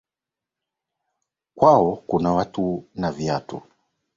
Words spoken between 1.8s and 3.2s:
kuna watu na